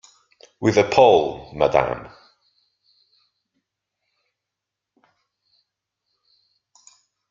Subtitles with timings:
[0.59, 2.07] With a pole, madam.